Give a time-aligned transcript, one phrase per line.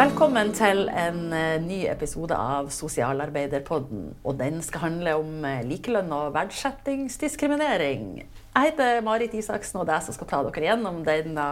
[0.00, 4.14] Velkommen til en eh, ny episode av Sosialarbeiderpodden.
[4.24, 8.22] Og den skal handle om eh, likelønn og verdsettingsdiskriminering.
[8.50, 11.44] Jeg heter Marit Isaksen, og det er jeg som skal ta dere gjennom denne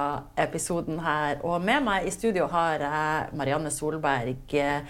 [0.42, 1.38] episoden her.
[1.46, 4.82] Og med meg i studio har jeg Marianne Solberg, eh,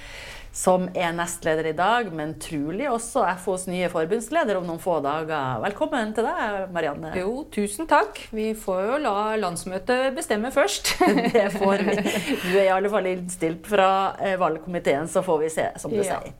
[0.57, 5.61] som er nestleder i dag, men trolig også FOs nye forbundsleder om noen få dager.
[5.69, 7.13] Velkommen til deg, Marianne.
[7.21, 8.25] Jo, tusen takk.
[8.35, 10.95] Vi får jo la landsmøtet bestemme først.
[11.37, 12.01] Det får vi.
[12.49, 16.01] Du er i alle fall innstilt fra eh, valgkomiteen, så får vi se, som du
[16.01, 16.23] Ja.
[16.25, 16.33] sier.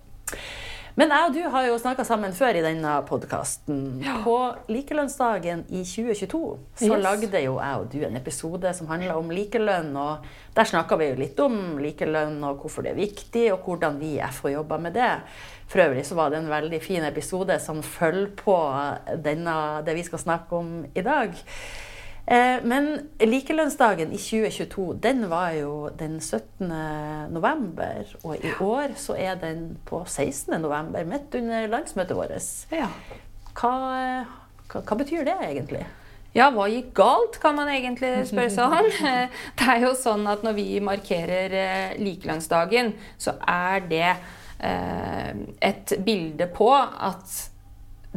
[0.99, 4.01] Men jeg og du har jo snakka sammen før i denne podkasten.
[4.03, 4.17] Ja.
[4.25, 4.35] På
[4.67, 6.41] likelønnsdagen i 2022
[6.81, 7.03] så Yes.
[7.05, 9.95] lagde jo jeg og du en episode som handla om likelønn.
[9.97, 14.01] og Der snakka vi jo litt om likelønn og hvorfor det er viktig, og hvordan
[14.01, 15.13] vi i FH jobber med det.
[15.69, 18.57] For øvrig så var det en veldig fin episode som følger på
[19.23, 21.31] denne, det vi skal snakke om i dag.
[22.29, 22.89] Eh, Men
[23.21, 26.69] likelønnsdagen i 2022, den var jo den 17.
[27.33, 28.05] november.
[28.23, 30.61] Og i år så er den på 16.
[30.61, 32.51] november, midt under landsmøtet vårt.
[32.73, 32.91] Ja.
[33.59, 33.73] Hva,
[34.69, 35.87] hva, hva betyr det egentlig?
[36.37, 38.91] Ja, hva gikk galt, kan man egentlig spørre seg om.
[39.59, 44.11] Det er jo sånn at når vi markerer eh, likelønnsdagen, så er det
[44.61, 45.33] eh,
[45.65, 47.39] et bilde på at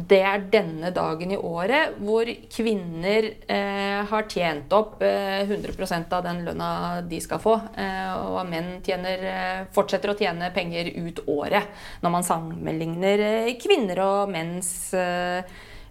[0.08, 6.24] det er denne dagen i året hvor kvinner eh, har tjent opp eh, 100% av
[6.24, 6.70] den lønna
[7.08, 7.58] de skal få.
[7.76, 11.68] Eh, og menn tjener, eh, fortsetter å tjene penger ut året
[12.02, 15.44] når man sammenligner eh, kvinner og menns eh,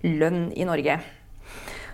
[0.08, 0.98] lønn i Norge.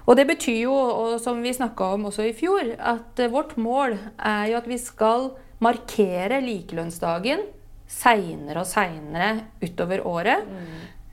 [0.08, 3.98] Og det betyr jo, og som vi snakka om også i fjor, at vårt mål
[4.16, 7.44] er jo at vi skal markere likelønnsdagen
[7.92, 10.48] seinere og seinere utover året.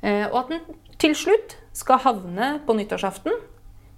[0.05, 0.65] Eh, og at den
[1.01, 3.35] til slutt skal havne på nyttårsaften.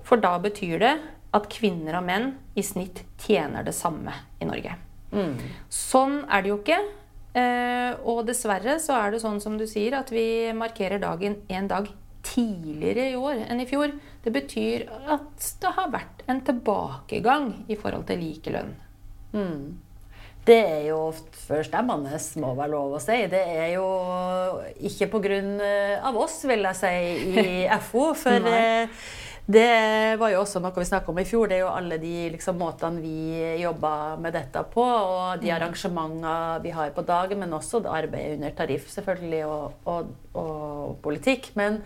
[0.06, 0.94] For da betyr det
[1.36, 4.76] at kvinner og menn i snitt tjener det samme i Norge.
[5.72, 6.80] Sånn er det jo ikke.
[7.36, 11.68] Eh, og dessverre så er det sånn som du sier, at vi markerer dagen en
[11.68, 11.90] dag
[12.26, 13.92] tidligere i år enn i fjor.
[14.24, 18.72] Det betyr at det har vært en tilbakegang i forhold til likelønn.
[20.46, 21.00] Det er jo
[21.48, 23.18] forstemmende, må være lov å si.
[23.30, 23.86] Det er jo
[24.86, 25.40] ikke pga.
[26.12, 26.92] oss, vil jeg si,
[27.34, 27.54] i
[27.88, 28.12] FO.
[28.14, 28.86] For eh,
[29.46, 31.50] det var jo også noe vi snakka om i fjor.
[31.50, 36.36] Det er jo alle de liksom, måtene vi jobber med dette på, og de arrangementene
[36.62, 41.52] vi har på dagen, men også arbeidet under tariff, selvfølgelig, og, og, og politikk.
[41.58, 41.82] Men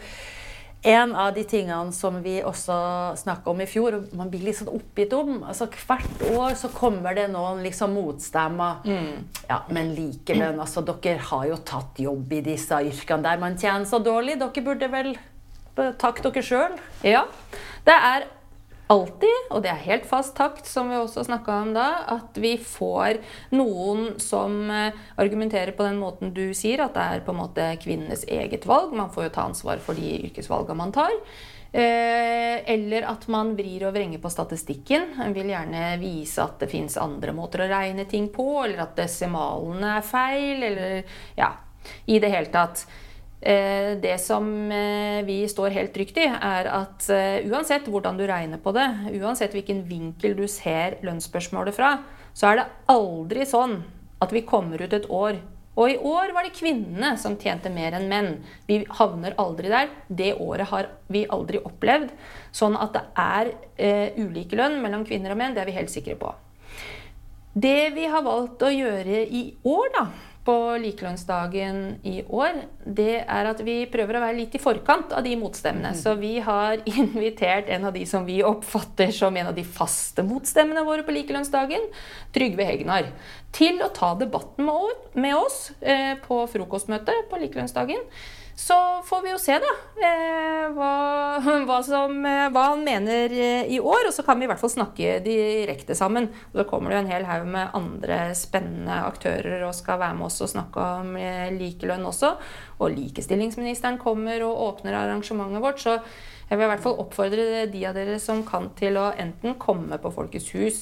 [0.82, 2.74] en av de tingene som vi også
[3.20, 6.70] snakka om i fjor, og man blir litt sånn oppgitt om altså Hvert år så
[6.72, 8.80] kommer det noen liksom motstemmer.
[9.50, 13.84] Ja, men likelønn, altså dere har jo tatt jobb i disse yrkene der man tjener
[13.88, 14.38] så dårlig.
[14.40, 15.14] Dere burde vel
[15.76, 16.76] takke dere sjøl?
[17.06, 17.26] Ja,
[17.84, 18.28] det er
[18.90, 22.56] alltid, og det er helt fast takt, som vi også snakka om da, at vi
[22.58, 23.20] får
[23.54, 27.68] noen som eh, argumenterer på den måten du sier, at det er på en måte
[27.82, 28.94] kvinnenes eget valg.
[28.96, 31.14] Man får jo ta ansvar for de yrkesvalgene man tar.
[31.70, 35.12] Eh, eller at man vrir og vrenger på statistikken.
[35.20, 38.98] Man vil gjerne vise at det fins andre måter å regne ting på, eller at
[38.98, 41.52] desimalene er feil, eller ja,
[42.10, 42.84] i det hele tatt.
[43.40, 48.26] Eh, Det som eh, vi står helt trygt i, er at eh, uansett hvordan du
[48.28, 51.94] regner på det, uansett hvilken vinkel du ser lønnsspørsmålet fra,
[52.34, 53.80] så er det aldri sånn
[54.20, 55.40] at vi kommer ut et år
[55.80, 58.30] og i år var det kvinnene som tjente mer enn menn.
[58.68, 59.88] Vi havner aldri der.
[60.08, 62.10] Det året har vi aldri opplevd.
[62.52, 65.92] Sånn at det er eh, ulike lønn mellom kvinner og menn, det er vi helt
[65.92, 66.34] sikre på.
[67.54, 70.04] Det vi har valgt å gjøre i år, da,
[70.44, 75.24] på likelønnsdagen i år, det er at vi prøver å være litt i forkant av
[75.26, 75.92] de motstemmene.
[75.98, 80.24] Så vi har invitert en av de som vi oppfatter som en av de faste
[80.26, 81.84] motstemmene våre på likelønnsdagen,
[82.32, 83.12] Trygve Hegnar,
[83.52, 84.68] til å ta debatten
[85.20, 88.04] med oss eh, på frokostmøtet på likelønnsdagen.
[88.60, 89.70] Så får vi jo se, da,
[90.04, 90.90] eh, hva,
[91.68, 94.10] hva, som, eh, hva han mener eh, i år.
[94.10, 96.28] Og så kan vi i hvert fall snakke direkte sammen.
[96.50, 100.18] Og så kommer det jo en hel haug med andre spennende aktører og skal være
[100.18, 101.16] med oss og snakke om
[101.56, 102.34] likelønn også.
[102.82, 105.80] Og likestillingsministeren kommer og åpner arrangementet vårt.
[105.80, 105.96] Så
[106.50, 109.96] jeg vil i hvert fall oppfordre de av dere som kan til å enten komme
[110.02, 110.80] på Folkets hus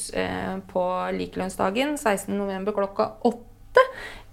[0.72, 2.72] på likelønnsdagen 16.11.
[2.74, 3.84] klokka åtte.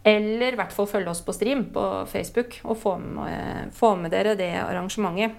[0.06, 4.14] Eller i hvert fall følge oss på stream på Facebook og få med, få med
[4.14, 5.34] dere det arrangementet.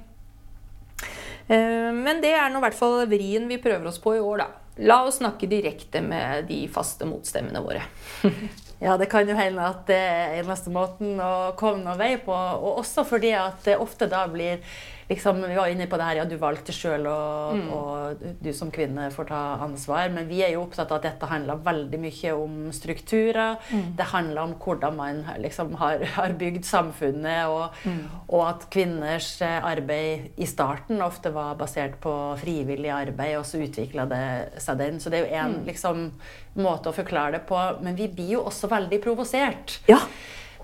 [1.47, 4.43] Eh, Men det er nå i hvert fall vrien vi prøver oss på i år,
[4.43, 4.49] da.
[4.87, 7.85] La oss snakke direkte med de faste motstemmene våre.
[8.77, 12.35] Ja, det kan jo hende at det er eneste måten å komme noen vei på.
[12.37, 14.61] Og også fordi at det ofte da blir
[15.09, 17.73] liksom, Vi var inne på det her, ja, du valgte sjøl, og, Mm.
[17.73, 20.09] og du som kvinne får ta ansvar.
[20.13, 23.57] Men vi er jo opptatt av at dette handler veldig mye om strukturer.
[23.71, 23.97] Mm.
[23.97, 28.05] Det handler om hvordan man liksom har, har bygd samfunnet, og, Mm.
[28.29, 33.59] og at kvinners eh, arbeid i starten ofte var basert på frivillig arbeid, og så
[33.63, 34.99] utvikla det seg den.
[35.01, 35.45] Så det er jo Mm.
[35.59, 36.11] en liksom,
[36.57, 37.83] måte å forklare det på.
[37.83, 39.79] Men vi blir jo også veldig provosert.
[39.87, 39.99] Ja.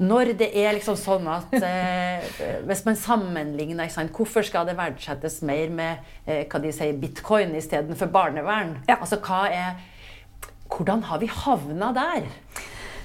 [0.01, 2.25] Når det er liksom sånn at eh,
[2.69, 7.55] Hvis man sammenligner sant, Hvorfor skal det verdsettes mer med eh, hva de sier, bitcoin
[7.59, 8.79] istedenfor barnevern?
[8.89, 9.01] Ja.
[9.01, 9.81] Altså, hva er
[10.73, 12.29] Hvordan har vi havna der?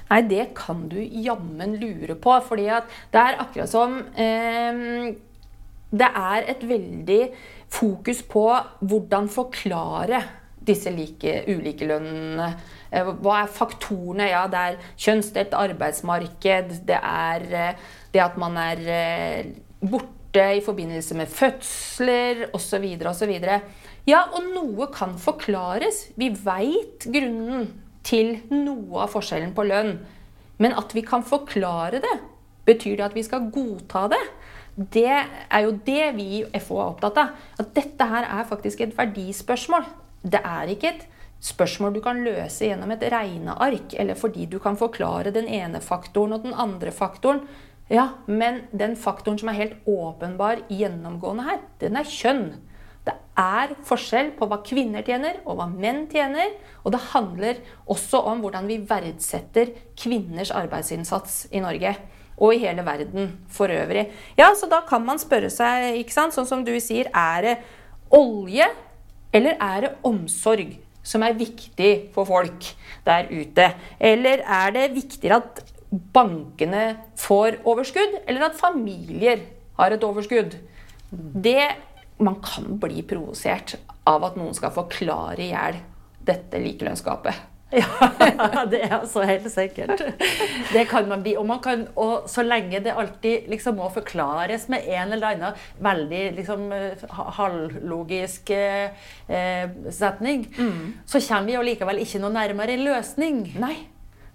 [0.08, 2.32] Nei, det kan du jammen lure på.
[2.48, 2.64] fordi
[3.12, 5.12] det er akkurat som eh,
[5.92, 7.22] Det er et veldig
[7.68, 8.48] fokus på
[8.80, 10.22] hvordan forklare
[10.68, 12.52] disse like, ulike lønnene.
[12.92, 14.28] Eh, Hva er faktorene?
[14.30, 16.76] Ja, det er kjønnsdelt arbeidsmarked.
[16.88, 19.50] Det er eh, det at man er eh,
[19.82, 22.86] borte i forbindelse med fødsler osv.
[23.10, 23.34] osv.
[24.08, 26.06] Ja, og noe kan forklares.
[26.16, 27.68] Vi veit grunnen
[28.06, 29.98] til noe av forskjellen på lønn.
[30.58, 32.16] Men at vi kan forklare det,
[32.66, 34.24] betyr det at vi skal godta det?
[34.78, 37.32] Det er jo det vi i FO er opptatt av.
[37.58, 39.86] At dette her er faktisk et verdispørsmål.
[40.22, 41.06] Det er ikke et
[41.44, 46.34] spørsmål du kan løse gjennom et regneark, eller fordi du kan forklare den ene faktoren
[46.34, 47.44] og den andre faktoren.
[47.88, 52.50] Ja, men den faktoren som er helt åpenbar gjennomgående her, den er kjønn.
[53.06, 56.52] Det er forskjell på hva kvinner tjener og hva menn tjener.
[56.84, 61.94] Og det handler også om hvordan vi verdsetter kvinners arbeidsinnsats i Norge.
[62.38, 64.04] Og i hele verden for øvrig.
[64.38, 67.56] Ja, så da kan man spørre seg, ikke sant, sånn som du sier, er det
[68.14, 68.68] olje
[69.32, 70.76] eller er det omsorg
[71.08, 72.70] som er viktig for folk
[73.06, 73.70] der ute?
[74.00, 75.62] Eller er det viktigere at
[76.12, 79.44] bankene får overskudd, eller at familier
[79.78, 80.58] har et overskudd?
[81.10, 81.60] Det
[82.18, 85.76] Man kan bli provosert av at noen skal forklare i hjel
[86.26, 87.36] dette likelønnsgapet.
[87.70, 90.00] Ja, det er altså helt sikkert.
[90.72, 91.34] Det kan man bli.
[91.36, 95.60] Og, man kan, og så lenge det alltid liksom må forklares med en eller annen
[95.84, 96.64] veldig liksom,
[97.36, 100.46] halvlogisk eh, setning,
[101.04, 103.44] så kommer vi jo likevel ikke noe nærmere en løsning.
[103.60, 103.76] Nei,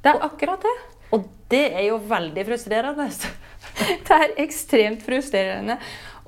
[0.03, 0.77] det er akkurat det.
[1.13, 3.09] Og det er jo veldig frustrerende.
[3.73, 5.77] Det er ekstremt frustrerende.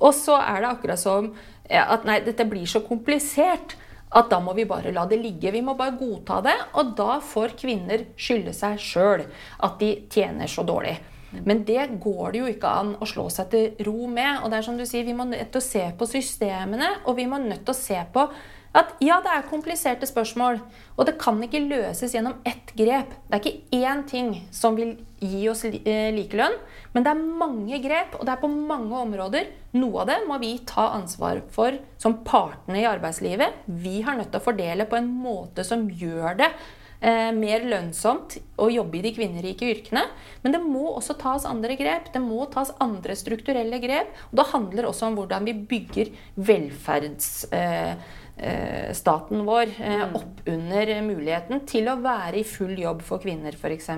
[0.02, 1.28] Og så er det akkurat som
[1.68, 3.76] at nei, dette blir så komplisert
[4.14, 5.50] at da må vi bare la det ligge.
[5.52, 10.50] Vi må bare godta det, og da får kvinner skylde seg sjøl at de tjener
[10.50, 10.96] så dårlig.
[11.44, 14.42] Men det går det jo ikke an å slå seg til ro med.
[14.42, 17.16] Og det er som du sier, Vi må nødt til å se på systemene, og
[17.18, 18.28] vi må nødt til å se på
[18.76, 20.58] at ja, det er kompliserte spørsmål,
[20.96, 23.14] og det kan ikke løses gjennom ett grep.
[23.28, 26.58] Det er ikke én ting som vil gi oss eh, likelønn,
[26.92, 29.48] men det er mange grep, og det er på mange områder.
[29.76, 33.64] Noe av det må vi ta ansvar for som partene i arbeidslivet.
[33.66, 36.52] Vi har nødt til å fordele på en måte som gjør det
[37.00, 40.04] eh, mer lønnsomt å jobbe i de kvinnerike yrkene.
[40.44, 42.12] Men det må også tas andre grep.
[42.14, 44.12] Det må tas andre strukturelle grep.
[44.30, 50.90] Og det handler også om hvordan vi bygger velferdsstaten eh, staten vår eh, opp under
[51.06, 53.88] muligheten til å være i full jobb for kvinner, f.eks.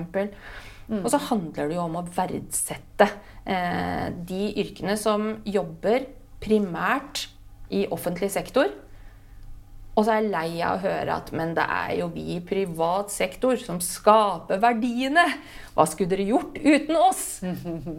[0.89, 3.05] Og så handler det jo om å verdsette
[3.45, 6.07] eh, de yrkene som jobber
[6.41, 7.27] primært
[7.69, 8.71] i offentlig sektor.
[9.97, 12.39] Og så er jeg lei av å høre at men det er jo vi i
[12.45, 15.25] privat sektor som skaper verdiene.
[15.75, 17.23] Hva skulle dere gjort uten oss?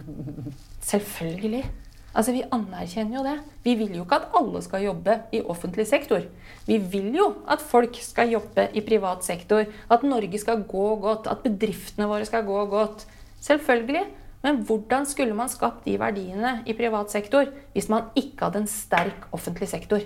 [0.91, 1.65] Selvfølgelig.
[2.11, 3.37] Altså, Vi anerkjenner jo det.
[3.63, 6.25] Vi vil jo ikke at alle skal jobbe i offentlig sektor.
[6.67, 9.69] Vi vil jo at folk skal jobbe i privat sektor.
[9.91, 11.29] At Norge skal gå godt.
[11.31, 13.07] At bedriftene våre skal gå godt.
[13.41, 14.07] Selvfølgelig.
[14.43, 18.71] Men hvordan skulle man skapt de verdiene i privat sektor hvis man ikke hadde en
[18.73, 20.01] sterk offentlig sektor?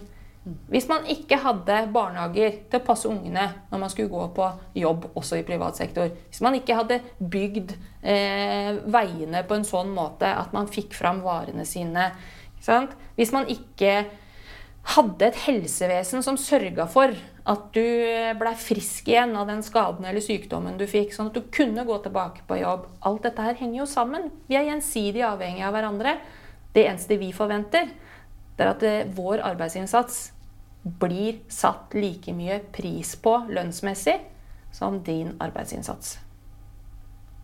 [0.44, 5.06] Hvis man ikke hadde barnehager til å passe ungene når man skulle gå på jobb
[5.16, 6.10] også i privat sektor.
[6.28, 7.72] Hvis man ikke hadde bygd
[8.04, 12.10] eh, veiene på en sånn måte at man fikk fram varene sine.
[13.16, 14.02] Hvis man ikke
[14.94, 17.16] hadde et helsevesen som sørga for
[17.48, 17.84] at du
[18.36, 21.96] blei frisk igjen av den skaden eller sykdommen du fikk, sånn at du kunne gå
[22.04, 22.84] tilbake på jobb.
[23.00, 24.28] Alt dette her henger jo sammen.
[24.48, 26.18] Vi er gjensidig avhengige av hverandre.
[26.76, 27.88] Det eneste vi forventer,
[28.54, 30.33] det er at eh, vår arbeidsinnsats
[30.84, 34.18] blir satt like mye pris på lønnsmessig
[34.74, 36.18] som din arbeidsinnsats.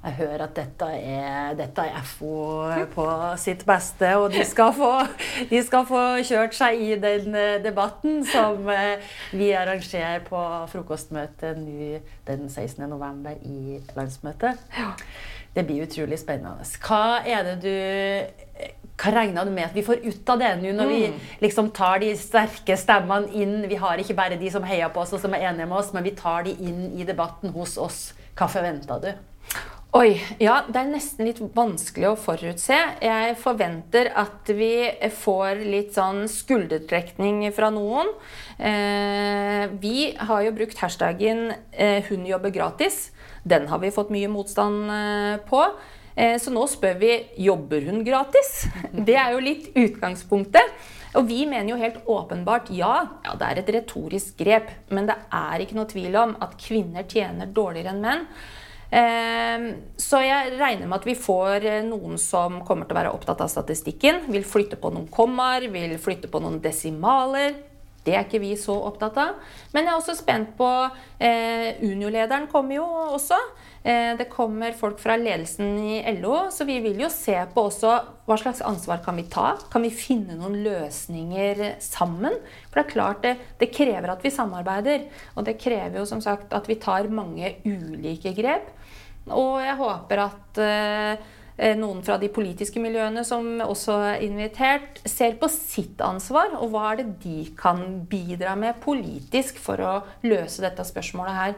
[0.00, 2.37] Jeg hører at dette er, dette er FO
[2.94, 3.04] på
[3.37, 4.92] sitt beste, og de skal, få,
[5.50, 10.40] de skal få kjørt seg i den eh, debatten som eh, vi arrangerer på
[10.73, 12.88] frokostmøtet nå den 16.
[12.88, 14.64] november i landsmøtet.
[15.52, 16.64] Det blir utrolig spennende.
[16.80, 18.39] Hva er det du
[19.00, 21.00] hva regner du med at vi får ut av det nå når vi
[21.40, 23.62] liksom tar de sterke stemmene inn?
[23.71, 25.95] Vi har ikke bare de som heier på oss og som er enige med oss,
[25.97, 28.00] men vi tar de inn i debatten hos oss.
[28.37, 29.11] Hva forventer du?
[29.99, 32.76] Oi, ja, det er nesten litt vanskelig å forutse.
[33.02, 34.87] Jeg forventer at vi
[35.19, 38.12] får litt sånn skuldertrekning fra noen.
[38.54, 43.11] Eh, vi har jo brukt hashtaggen eh, 'hun jobber gratis'.
[43.42, 45.64] Den har vi fått mye motstand eh, på.
[46.21, 48.67] Eh, så nå spør vi jobber hun gratis.
[49.09, 50.81] Det er jo litt utgangspunktet.
[51.19, 54.69] Og vi mener jo helt åpenbart ja, ja, det er et retorisk grep.
[54.95, 58.23] Men det er ikke noe tvil om at kvinner tjener dårligere enn menn.
[58.91, 59.67] Ehm,
[59.99, 63.43] så jeg regner med at vi får eh, noen som kommer til å være opptatt
[63.43, 64.23] av statistikken.
[64.31, 67.59] Vil flytte på noen kommaer, vil flytte på noen desimaler.
[68.04, 69.40] Det er ikke vi så opptatt av.
[69.75, 70.69] Men jeg er også spent på
[71.21, 73.37] eh, Unio-lederen kommer jo også.
[73.83, 77.92] Eh, det kommer folk fra ledelsen i LO, så vi vil jo se på også
[78.28, 79.52] hva slags ansvar kan vi ta.
[79.73, 82.37] Kan vi finne noen løsninger sammen?
[82.69, 85.04] For det er klart det, det krever at vi samarbeider.
[85.37, 88.73] Og det krever jo som sagt at vi tar mange ulike grep.
[89.30, 91.28] Og jeg håper at eh,
[91.76, 96.93] noen fra de politiske miljøene som også er invitert, ser på sitt ansvar, og hva
[96.93, 101.55] er det de kan bidra med politisk for å løse dette spørsmålet her.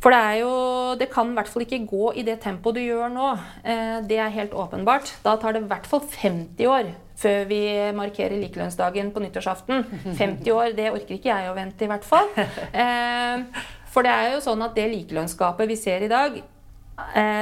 [0.00, 0.52] For det, er jo,
[0.96, 3.32] det kan i hvert fall ikke gå i det tempoet du gjør nå.
[3.60, 5.12] Eh, det er helt åpenbart.
[5.24, 7.60] Da tar det i hvert fall 50 år før vi
[7.92, 9.84] markerer likelønnsdagen på nyttårsaften.
[10.22, 12.32] 50 år, det orker ikke jeg å vente, i hvert fall.
[12.80, 16.59] Eh, for det er jo sånn at det likelønnsgapet vi ser i dag, Eh,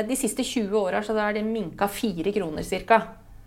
[0.08, 3.00] de siste 20 åra er det minka fire kroner ca.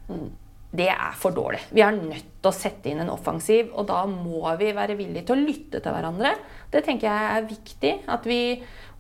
[0.10, 0.30] Mm.
[0.72, 1.60] Det er for dårlig.
[1.76, 5.26] Vi er nødt til å sette inn en offensiv, og da må vi være villige
[5.28, 6.32] til å lytte til hverandre.
[6.72, 7.92] Det tenker jeg er viktig.
[8.08, 8.40] At vi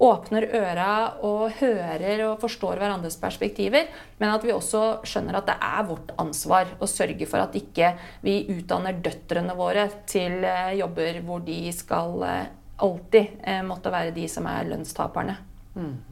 [0.03, 0.89] åpner øra
[1.23, 3.87] og hører og forstår hverandres perspektiver.
[4.19, 7.93] Men at vi også skjønner at det er vårt ansvar å sørge for at ikke
[8.25, 12.47] vi utdanner døtrene våre til eh, jobber hvor de skal eh,
[12.83, 15.39] alltid måtte være de som er lønnstaperne.
[15.77, 16.10] Mm.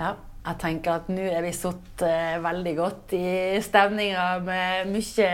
[0.00, 0.16] Ja.
[0.40, 5.26] Jeg tenker at nå er vi satt uh, veldig godt i stemninga med mye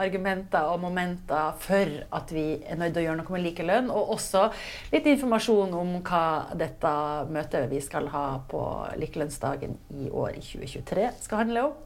[0.00, 3.90] argumenter og momenter for at vi er nødt til å gjøre noe med likelønn.
[3.92, 4.46] Og også
[4.94, 6.24] litt informasjon om hva
[6.56, 6.94] dette
[7.28, 8.64] møtet vi skal ha på
[9.04, 11.76] likelønnsdagen i år i 2023 skal handle om.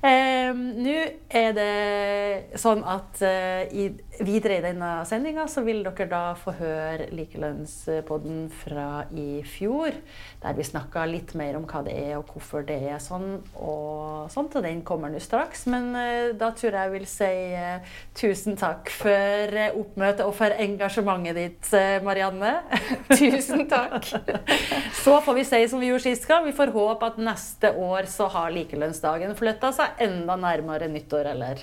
[0.00, 0.94] Uh, Nå
[1.30, 3.84] er det sånn at eh, i,
[4.24, 9.94] videre i denne sendinga så vil dere da få høre likelønnspodden fra i fjor.
[10.42, 13.42] Der vi snakka litt mer om hva det er og hvorfor det er sånn.
[13.54, 15.66] og sånt, og Den kommer nå straks.
[15.70, 17.30] Men eh, da tror jeg jeg vil si
[18.16, 21.70] tusen takk for oppmøtet og for engasjementet ditt,
[22.06, 22.56] Marianne.
[23.20, 24.08] tusen takk.
[25.04, 26.48] så får vi si som vi gjorde sist gang.
[26.48, 31.62] Vi får håpe at neste år så har likelønnsdagen flytta seg enda nærmere nyttår, eller?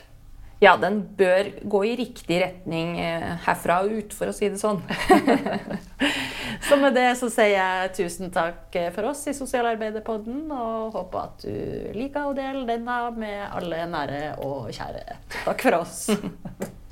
[0.59, 4.57] Ja, den bør gå i riktig retning eh, herfra og ut, for å si det
[4.57, 4.79] sånn.
[6.67, 11.27] så med det så sier jeg tusen takk eh, for oss i Sosialarbeiderpodden, og håper
[11.27, 15.21] at du liker å dele denne med alle nære og kjære.
[15.43, 16.03] Takk for oss.